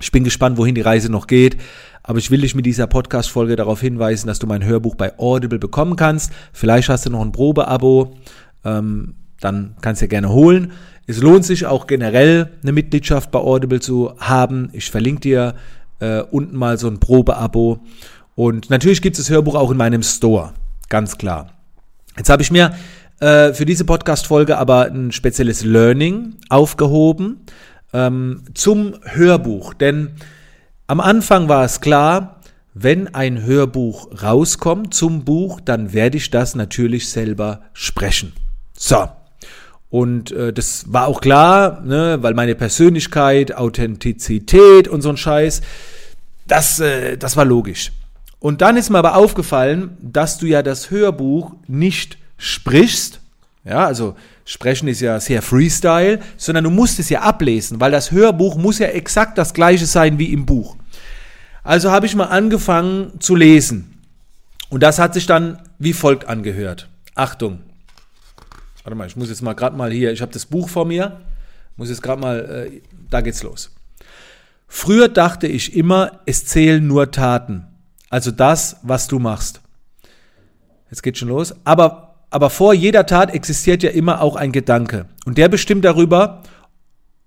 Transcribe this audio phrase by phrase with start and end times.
[0.00, 1.56] Ich bin gespannt, wohin die Reise noch geht.
[2.02, 5.58] Aber ich will dich mit dieser Podcast-Folge darauf hinweisen, dass du mein Hörbuch bei Audible
[5.58, 6.32] bekommen kannst.
[6.52, 8.16] Vielleicht hast du noch ein Probeabo.
[8.64, 10.72] Ähm, dann kannst du ja gerne holen.
[11.06, 14.70] Es lohnt sich auch generell eine Mitgliedschaft bei Audible zu haben.
[14.72, 15.54] Ich verlinke dir
[16.00, 17.80] äh, unten mal so ein Probeabo.
[18.34, 20.52] Und natürlich gibt es das Hörbuch auch in meinem Store.
[20.88, 21.53] Ganz klar.
[22.16, 22.74] Jetzt habe ich mir
[23.20, 27.44] äh, für diese Podcast-Folge aber ein spezielles Learning aufgehoben
[27.92, 29.74] ähm, zum Hörbuch.
[29.74, 30.12] Denn
[30.86, 32.40] am Anfang war es klar,
[32.72, 38.32] wenn ein Hörbuch rauskommt zum Buch, dann werde ich das natürlich selber sprechen.
[38.76, 39.08] So.
[39.90, 45.62] Und äh, das war auch klar, ne, weil meine Persönlichkeit, Authentizität und so ein Scheiß,
[46.48, 47.92] das, äh, das war logisch.
[48.44, 53.20] Und dann ist mir aber aufgefallen, dass du ja das Hörbuch nicht sprichst,
[53.64, 58.10] ja, also sprechen ist ja sehr Freestyle, sondern du musst es ja ablesen, weil das
[58.10, 60.76] Hörbuch muss ja exakt das gleiche sein wie im Buch.
[61.62, 63.98] Also habe ich mal angefangen zu lesen.
[64.68, 66.90] Und das hat sich dann wie folgt angehört.
[67.14, 67.60] Achtung.
[68.82, 71.18] Warte mal, ich muss jetzt mal gerade mal hier, ich habe das Buch vor mir,
[71.78, 73.70] muss jetzt gerade mal, äh, da geht's los.
[74.68, 77.68] Früher dachte ich immer, es zählen nur Taten,
[78.14, 79.60] also das, was du machst.
[80.88, 81.52] Jetzt geht schon los.
[81.64, 85.06] Aber aber vor jeder Tat existiert ja immer auch ein Gedanke.
[85.24, 86.42] Und der bestimmt darüber,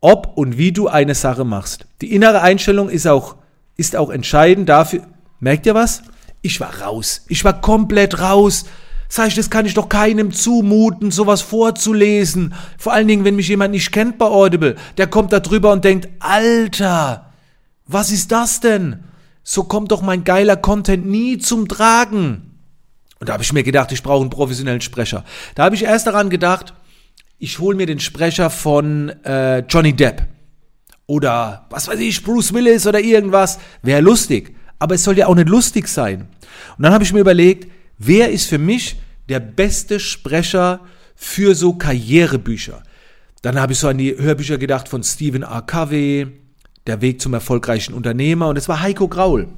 [0.00, 1.86] ob und wie du eine Sache machst.
[2.00, 3.36] Die innere Einstellung ist auch,
[3.78, 5.02] ist auch entscheidend dafür.
[5.38, 6.02] Merkt ihr was?
[6.42, 7.24] Ich war raus.
[7.28, 8.64] Ich war komplett raus.
[9.08, 12.52] Sag ich, das kann ich doch keinem zumuten, sowas vorzulesen.
[12.78, 14.76] Vor allen Dingen, wenn mich jemand nicht kennt bei Audible.
[14.96, 17.32] Der kommt da drüber und denkt, Alter,
[17.86, 19.04] was ist das denn?
[19.52, 22.60] So kommt doch mein geiler Content nie zum Tragen.
[23.18, 25.24] Und da habe ich mir gedacht, ich brauche einen professionellen Sprecher.
[25.56, 26.72] Da habe ich erst daran gedacht,
[27.36, 30.22] ich hole mir den Sprecher von äh, Johnny Depp.
[31.06, 33.58] Oder was weiß ich, Bruce Willis oder irgendwas.
[33.82, 34.54] Wäre lustig.
[34.78, 36.28] Aber es soll ja auch nicht lustig sein.
[36.78, 37.68] Und dann habe ich mir überlegt,
[37.98, 40.78] wer ist für mich der beste Sprecher
[41.16, 42.84] für so Karrierebücher?
[43.42, 45.62] Dann habe ich so an die Hörbücher gedacht von Stephen R.
[45.62, 46.40] Covey,
[46.86, 48.48] Der Weg zum erfolgreichen Unternehmer.
[48.48, 49.48] Und es war Heiko Graul.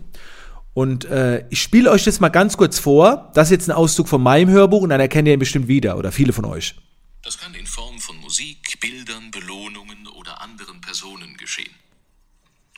[0.75, 3.31] Und äh, ich spiele euch das mal ganz kurz vor.
[3.35, 5.97] Das ist jetzt ein Auszug von meinem Hörbuch und dann erkennt ihr ihn bestimmt wieder
[5.99, 6.75] oder viele von euch.
[7.23, 11.71] Das kann in Form von Musik, Bildern, Belohnungen oder anderen Personen geschehen.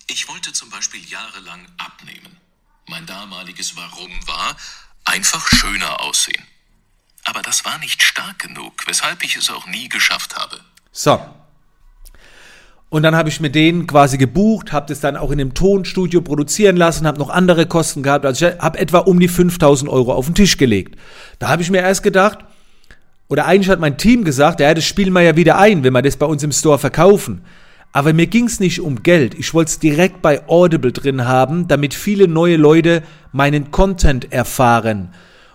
[0.09, 2.37] Ich wollte zum Beispiel jahrelang abnehmen.
[2.87, 4.56] Mein damaliges Warum war
[5.05, 6.44] einfach schöner aussehen.
[7.25, 10.61] Aber das war nicht stark genug, weshalb ich es auch nie geschafft habe.
[10.93, 11.33] So,
[12.94, 16.21] und dann habe ich mir den quasi gebucht, habe das dann auch in dem Tonstudio
[16.21, 18.25] produzieren lassen, habe noch andere Kosten gehabt.
[18.25, 20.97] Also ich habe etwa um die 5000 Euro auf den Tisch gelegt.
[21.41, 22.38] Da habe ich mir erst gedacht,
[23.27, 26.03] oder eigentlich hat mein Team gesagt, ja, das spielen wir ja wieder ein, wenn wir
[26.03, 27.41] das bei uns im Store verkaufen.
[27.93, 29.34] Aber mir ging es nicht um Geld.
[29.34, 35.09] Ich wollte es direkt bei Audible drin haben, damit viele neue Leute meinen Content erfahren.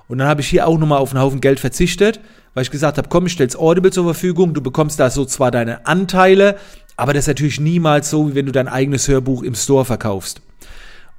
[0.10, 2.20] Und dann habe ich hier auch nochmal auf einen Haufen Geld verzichtet,
[2.54, 5.52] weil ich gesagt habe, komm, ich stell's Audible zur Verfügung, du bekommst da so zwar
[5.52, 6.58] deine Anteile,
[7.00, 10.42] aber das ist natürlich niemals so, wie wenn du dein eigenes Hörbuch im Store verkaufst.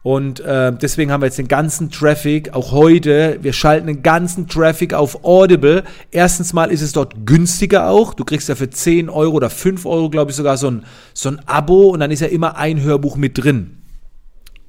[0.02, 4.46] Und äh, deswegen haben wir jetzt den ganzen Traffic, auch heute, wir schalten den ganzen
[4.46, 5.84] Traffic auf Audible.
[6.10, 8.14] Erstens mal ist es dort günstiger auch.
[8.14, 11.30] Du kriegst ja für 10 Euro oder 5 Euro, glaube ich, sogar so ein, so
[11.30, 13.78] ein Abo und dann ist ja immer ein Hörbuch mit drin.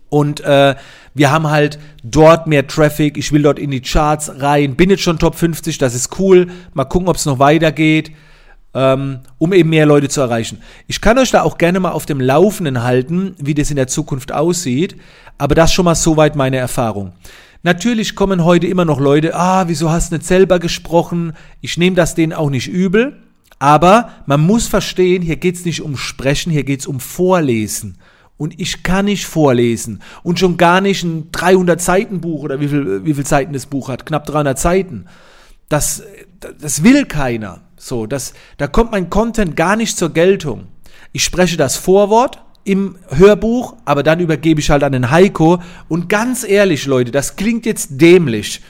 [0.10, 0.76] Und äh,
[1.14, 3.18] wir haben halt dort mehr Traffic.
[3.18, 4.76] Ich will dort in die Charts rein.
[4.76, 6.48] Bin jetzt schon Top 50, das ist cool.
[6.74, 8.12] Mal gucken, ob es noch weitergeht
[8.74, 10.60] um eben mehr Leute zu erreichen.
[10.88, 13.88] Ich kann euch da auch gerne mal auf dem Laufenden halten, wie das in der
[13.88, 14.96] Zukunft aussieht,
[15.38, 17.12] aber das schon mal soweit meine Erfahrung.
[17.64, 21.34] Natürlich kommen heute immer noch Leute, ah, wieso hast du nicht selber gesprochen?
[21.60, 23.18] Ich nehme das denen auch nicht übel,
[23.60, 27.98] aber man muss verstehen, hier geht's nicht um Sprechen, hier geht's um Vorlesen.
[28.38, 30.02] Und ich kann nicht vorlesen.
[30.24, 33.68] Und schon gar nicht ein 300 Seiten Buch oder wie viel, wie viel Seiten das
[33.68, 34.08] Buch hat.
[34.08, 35.06] Knapp 300 Seiten.
[35.70, 36.02] Das,
[36.60, 37.62] das will keiner.
[37.78, 40.68] So, das, da kommt mein Content gar nicht zur Geltung.
[41.12, 45.62] Ich spreche das Vorwort im Hörbuch, aber dann übergebe ich halt an den Heiko.
[45.90, 48.62] Und ganz ehrlich, Leute, das klingt jetzt dämlich.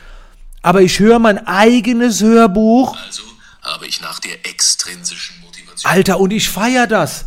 [0.61, 2.95] Aber ich höre mein eigenes Hörbuch.
[3.05, 3.23] Also
[3.61, 5.91] habe ich nach der extrinsischen Motivation.
[5.91, 7.25] Alter, und ich feiere das.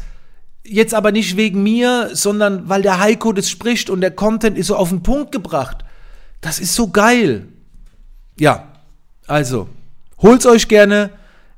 [0.64, 4.68] Jetzt aber nicht wegen mir, sondern weil der Heiko das spricht und der Content ist
[4.68, 5.84] so auf den Punkt gebracht.
[6.40, 7.48] Das ist so geil.
[8.38, 8.72] Ja,
[9.26, 9.68] also,
[10.24, 11.10] holt's euch gerne.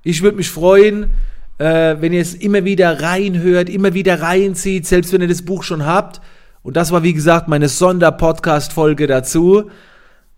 [0.03, 1.11] Ich würde mich freuen,
[1.59, 5.63] äh, wenn ihr es immer wieder reinhört, immer wieder reinzieht, selbst wenn ihr das Buch
[5.63, 6.21] schon habt.
[6.63, 9.71] Und das war, wie gesagt, meine Sonderpodcast-Folge dazu.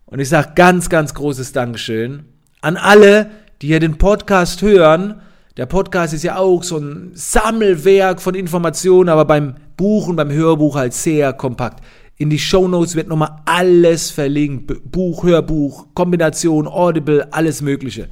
[0.06, 2.26] Und ich sage ganz, ganz großes Dankeschön
[2.60, 3.30] an alle,
[3.60, 5.20] die hier den Podcast hören
[5.58, 10.30] der Podcast ist ja auch so ein Sammelwerk von Informationen, aber beim Buch und beim
[10.30, 11.82] Hörbuch halt sehr kompakt.
[12.18, 14.90] In die Show Notes wird nochmal alles verlinkt.
[14.90, 18.08] Buch, Hörbuch, Kombination, Audible, alles Mögliche.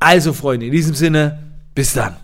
[0.00, 2.16] Also, Freunde, in diesem Sinne, bis dann.